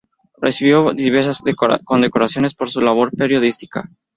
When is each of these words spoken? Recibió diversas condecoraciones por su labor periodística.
Recibió 0.37 0.95
diversas 0.95 1.43
condecoraciones 1.85 2.55
por 2.55 2.71
su 2.71 2.81
labor 2.81 3.11
periodística. 3.15 3.87